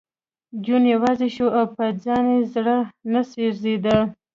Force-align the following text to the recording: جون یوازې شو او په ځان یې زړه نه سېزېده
جون 0.63 0.83
یوازې 0.93 1.27
شو 1.35 1.47
او 1.57 1.65
په 1.75 1.85
ځان 2.03 2.25
یې 2.33 2.41
زړه 2.53 2.77
نه 3.11 3.21
سېزېده 3.31 3.97